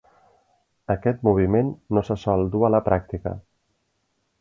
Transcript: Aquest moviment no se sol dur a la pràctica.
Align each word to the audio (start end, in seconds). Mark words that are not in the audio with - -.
Aquest 0.93 1.21
moviment 1.27 1.71
no 1.99 2.05
se 2.09 2.19
sol 2.25 2.49
dur 2.57 2.67
a 2.71 2.75
la 2.77 2.83
pràctica. 2.91 3.39